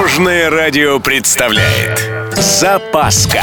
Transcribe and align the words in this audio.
Дорожное 0.00 0.48
радио 0.48 0.98
представляет 0.98 2.10
Запаска 2.34 3.42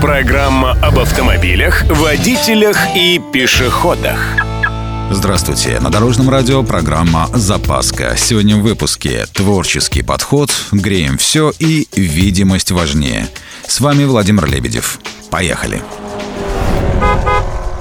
Программа 0.00 0.78
об 0.80 1.00
автомобилях, 1.00 1.82
водителях 1.90 2.78
и 2.94 3.20
пешеходах 3.32 4.20
Здравствуйте. 5.10 5.80
На 5.80 5.90
Дорожном 5.90 6.30
радио 6.30 6.62
программа 6.62 7.28
«Запаска». 7.34 8.14
Сегодня 8.16 8.56
в 8.56 8.60
выпуске 8.60 9.26
«Творческий 9.32 10.02
подход», 10.02 10.52
«Греем 10.70 11.18
все» 11.18 11.52
и 11.58 11.88
«Видимость 11.96 12.70
важнее». 12.70 13.26
С 13.66 13.80
вами 13.80 14.04
Владимир 14.04 14.46
Лебедев. 14.46 15.00
Поехали. 15.28 15.82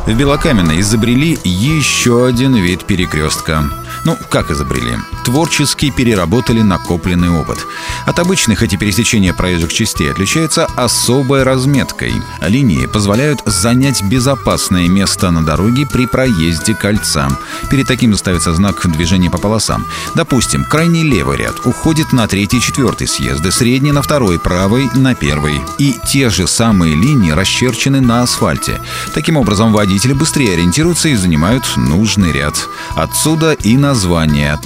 В 0.07 0.13
Белокаменной 0.13 0.79
изобрели 0.79 1.37
еще 1.43 2.25
один 2.25 2.55
вид 2.55 2.85
перекрестка. 2.85 3.69
Ну, 4.03 4.17
как 4.31 4.49
изобрели? 4.49 4.95
Творчески 5.27 5.91
переработали 5.91 6.61
накопленный 6.61 7.29
опыт. 7.29 7.57
От 8.05 8.17
обычных 8.17 8.63
эти 8.63 8.77
пересечения 8.77 9.33
проезжих 9.33 9.73
частей 9.73 10.09
отличается 10.09 10.68
особой 10.77 11.43
разметкой. 11.43 12.13
Линии 12.39 12.85
позволяют 12.85 13.41
занять 13.45 14.01
безопасное 14.04 14.87
место 14.87 15.29
на 15.32 15.43
дороге 15.43 15.85
при 15.85 16.05
проезде 16.05 16.73
кольца. 16.73 17.27
Перед 17.69 17.87
таким 17.87 18.15
ставится 18.15 18.54
знак 18.54 18.89
движения 18.89 19.29
по 19.29 19.37
полосам. 19.37 19.85
Допустим, 20.15 20.63
крайний 20.63 21.04
левый 21.04 21.39
ряд 21.39 21.65
уходит 21.65 22.13
на 22.13 22.25
третий 22.29 22.59
и 22.59 22.61
четвертый 22.61 23.07
съезды, 23.07 23.51
средний 23.51 23.91
на 23.91 24.01
второй, 24.01 24.39
правый 24.39 24.89
на 24.96 25.13
первый. 25.13 25.59
И 25.77 25.93
те 26.07 26.29
же 26.29 26.47
самые 26.47 26.96
линии 26.96 27.32
расчерчены 27.32 27.99
на 27.99 28.21
асфальте. 28.21 28.79
Таким 29.13 29.35
образом, 29.35 29.73
водители 29.73 30.13
быстрее 30.13 30.54
ориентируются 30.54 31.09
и 31.09 31.15
занимают 31.15 31.65
нужный 31.75 32.31
ряд. 32.31 32.69
Отсюда 32.95 33.52
и 33.52 33.75
название 33.75 34.57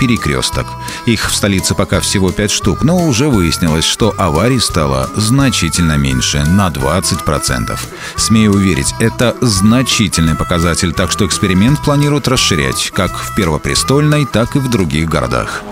«Турбоперекресток». 0.00 0.66
Их 1.06 1.30
в 1.30 1.34
столице 1.34 1.74
пока 1.74 2.00
всего 2.00 2.32
5 2.32 2.50
штук, 2.50 2.82
но 2.82 2.96
уже 2.96 3.28
выяснилось, 3.28 3.84
что 3.84 4.14
аварий 4.16 4.60
стало 4.60 5.10
значительно 5.16 5.96
меньше, 5.96 6.44
на 6.44 6.68
20%. 6.68 7.78
Смею 8.16 8.54
уверить, 8.54 8.94
это 8.98 9.36
значительный 9.40 10.34
показатель, 10.34 10.92
так 10.92 11.10
что 11.10 11.26
эксперимент 11.26 11.82
планируют 11.82 12.28
расширять 12.28 12.90
как 12.94 13.12
в 13.12 13.34
Первопрестольной, 13.34 14.26
так 14.26 14.56
и 14.56 14.58
в 14.58 14.70
других 14.70 15.08
городах. 15.08 15.62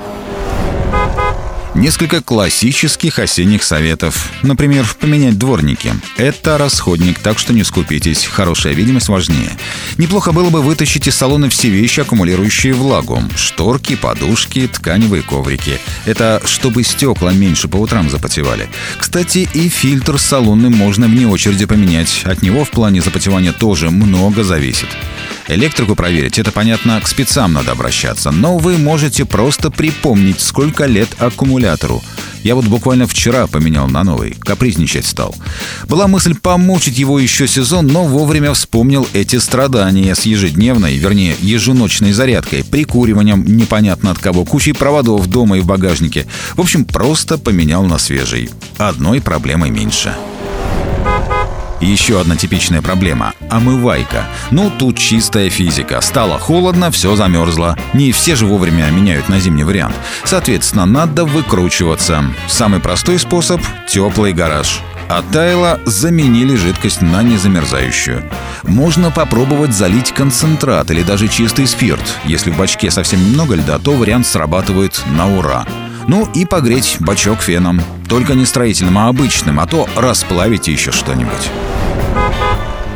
Несколько 1.78 2.20
классических 2.20 3.20
осенних 3.20 3.62
советов. 3.62 4.32
Например, 4.42 4.84
поменять 4.98 5.38
дворники. 5.38 5.94
Это 6.16 6.58
расходник, 6.58 7.20
так 7.20 7.38
что 7.38 7.52
не 7.52 7.62
скупитесь. 7.62 8.24
Хорошая 8.24 8.72
видимость 8.72 9.08
важнее. 9.08 9.52
Неплохо 9.96 10.32
было 10.32 10.50
бы 10.50 10.60
вытащить 10.60 11.06
из 11.06 11.14
салона 11.14 11.48
все 11.48 11.68
вещи, 11.68 12.00
аккумулирующие 12.00 12.72
влагу. 12.72 13.22
Шторки, 13.36 13.94
подушки, 13.94 14.66
тканевые 14.66 15.22
коврики. 15.22 15.78
Это 16.04 16.42
чтобы 16.44 16.82
стекла 16.82 17.30
меньше 17.30 17.68
по 17.68 17.76
утрам 17.76 18.10
запотевали. 18.10 18.68
Кстати, 18.98 19.48
и 19.54 19.68
фильтр 19.68 20.18
салонный 20.18 20.70
можно 20.70 21.06
вне 21.06 21.28
очереди 21.28 21.64
поменять. 21.64 22.22
От 22.24 22.42
него 22.42 22.64
в 22.64 22.72
плане 22.72 23.02
запотевания 23.02 23.52
тоже 23.52 23.90
много 23.90 24.42
зависит. 24.42 24.88
Электрику 25.48 25.94
проверить, 25.94 26.38
это 26.38 26.52
понятно, 26.52 27.00
к 27.00 27.08
спецам 27.08 27.54
надо 27.54 27.72
обращаться, 27.72 28.30
но 28.30 28.58
вы 28.58 28.76
можете 28.76 29.24
просто 29.24 29.70
припомнить, 29.70 30.40
сколько 30.40 30.84
лет 30.84 31.08
аккумулятору. 31.18 32.02
Я 32.42 32.54
вот 32.54 32.66
буквально 32.66 33.06
вчера 33.06 33.46
поменял 33.46 33.88
на 33.88 34.04
новый, 34.04 34.32
капризничать 34.32 35.06
стал. 35.06 35.34
Была 35.88 36.06
мысль 36.06 36.34
помучить 36.34 36.98
его 36.98 37.18
еще 37.18 37.48
сезон, 37.48 37.86
но 37.86 38.04
вовремя 38.04 38.52
вспомнил 38.52 39.08
эти 39.14 39.36
страдания 39.36 40.14
с 40.14 40.22
ежедневной, 40.26 40.96
вернее, 40.98 41.34
еженочной 41.40 42.12
зарядкой, 42.12 42.62
прикуриванием 42.62 43.44
непонятно 43.44 44.10
от 44.10 44.18
кого, 44.18 44.44
кучей 44.44 44.74
проводов 44.74 45.26
дома 45.28 45.56
и 45.56 45.60
в 45.60 45.66
багажнике. 45.66 46.26
В 46.54 46.60
общем, 46.60 46.84
просто 46.84 47.38
поменял 47.38 47.84
на 47.84 47.98
свежий. 47.98 48.50
Одной 48.76 49.20
проблемой 49.22 49.70
меньше. 49.70 50.14
Еще 51.80 52.20
одна 52.20 52.36
типичная 52.36 52.82
проблема– 52.82 53.34
омывайка. 53.50 54.26
Ну, 54.50 54.70
тут 54.70 54.98
чистая 54.98 55.48
физика. 55.48 56.00
Стало 56.00 56.38
холодно, 56.38 56.90
все 56.90 57.14
замерзло. 57.14 57.76
Не 57.94 58.10
все 58.10 58.34
же 58.34 58.46
вовремя 58.46 58.90
меняют 58.90 59.28
на 59.28 59.38
зимний 59.38 59.64
вариант. 59.64 59.94
Соответственно, 60.24 60.86
надо 60.86 61.24
выкручиваться. 61.24 62.24
Самый 62.48 62.80
простой 62.80 63.18
способ– 63.18 63.60
теплый 63.88 64.32
гараж. 64.32 64.80
Оттаяло, 65.08 65.80
заменили 65.86 66.56
жидкость 66.56 67.00
на 67.00 67.22
незамерзающую. 67.22 68.24
Можно 68.64 69.10
попробовать 69.10 69.72
залить 69.72 70.12
концентрат 70.12 70.90
или 70.90 71.02
даже 71.02 71.28
чистый 71.28 71.66
спирт. 71.66 72.02
Если 72.24 72.50
в 72.50 72.58
бачке 72.58 72.90
совсем 72.90 73.24
немного 73.24 73.54
льда, 73.54 73.78
то 73.78 73.92
вариант 73.92 74.26
срабатывает 74.26 75.00
на 75.16 75.38
ура. 75.38 75.64
Ну 76.08 76.28
и 76.34 76.44
погреть 76.44 76.96
бачок 77.00 77.40
феном. 77.40 77.80
Только 78.08 78.34
не 78.34 78.44
строительным, 78.44 78.98
а 78.98 79.08
обычным, 79.08 79.60
а 79.60 79.66
то 79.66 79.88
расплавите 79.96 80.72
еще 80.72 80.92
что-нибудь. 80.92 81.50